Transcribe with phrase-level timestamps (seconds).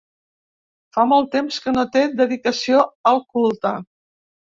[0.95, 2.81] Fa ja molt temps que no té dedicació
[3.13, 3.75] al culte.